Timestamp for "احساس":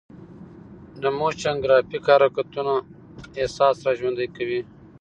3.41-3.75